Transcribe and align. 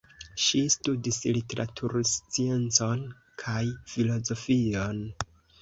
Ŝi 0.43 0.61
studis 0.75 1.19
literatursciencon 1.35 3.05
kaj 3.45 3.63
filozofion. 3.93 5.07